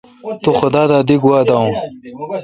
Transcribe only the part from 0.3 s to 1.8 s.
تو خدا دا دی گوا داوین۔